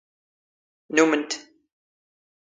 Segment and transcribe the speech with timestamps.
[0.97, 1.31] ⵏⵓⵎⵏ ⵜ.